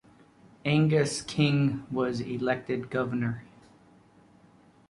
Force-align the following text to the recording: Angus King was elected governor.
Angus 0.65 1.21
King 1.21 1.85
was 1.91 2.21
elected 2.21 2.89
governor. 2.89 3.43